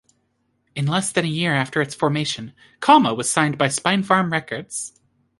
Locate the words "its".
1.79-1.93